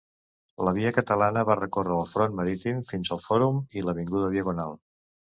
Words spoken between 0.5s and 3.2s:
La Via Catalana va recórrer el Front Marítim fins